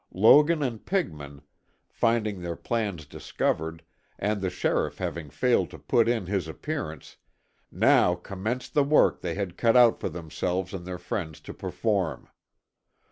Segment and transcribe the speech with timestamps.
[0.15, 1.43] Logan and Pigman,
[1.87, 3.83] finding their plans discovered,
[4.17, 7.17] and the sheriff having failed to put in his appearance,
[7.71, 12.27] now commenced the work they had cut out for themselves and their friends to perform.